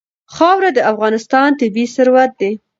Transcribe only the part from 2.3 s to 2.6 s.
دی.